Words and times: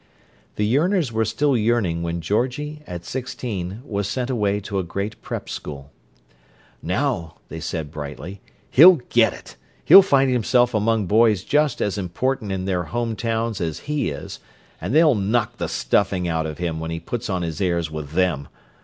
The 0.55 0.65
yearners 0.65 1.11
were 1.11 1.25
still 1.25 1.55
yearning 1.55 2.01
when 2.01 2.21
Georgie, 2.21 2.81
at 2.87 3.05
sixteen, 3.05 3.83
was 3.85 4.07
sent 4.07 4.31
away 4.31 4.59
to 4.61 4.79
a 4.79 4.83
great 4.83 5.21
"Prep 5.21 5.47
School." 5.47 5.91
"Now," 6.81 7.35
they 7.49 7.59
said 7.59 7.91
brightly, 7.91 8.41
"he'll 8.71 8.95
get 8.95 9.31
it! 9.31 9.57
He'll 9.85 10.01
find 10.01 10.31
himself 10.31 10.73
among 10.73 11.05
boys 11.05 11.43
just 11.43 11.81
as 11.83 11.99
important 11.99 12.51
in 12.51 12.65
their 12.65 12.85
home 12.85 13.15
towns 13.15 13.61
as 13.61 13.81
he 13.81 14.09
is, 14.09 14.39
and 14.81 14.95
they'll 14.95 15.13
knock 15.13 15.57
the 15.57 15.69
stuffing 15.69 16.27
out 16.27 16.47
of 16.47 16.57
him 16.57 16.79
when 16.79 16.89
he 16.89 16.99
puts 16.99 17.29
on 17.29 17.43
his 17.43 17.61
airs 17.61 17.91
with 17.91 18.13
them! 18.13 18.47